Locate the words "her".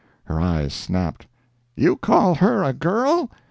0.23-0.41, 2.33-2.73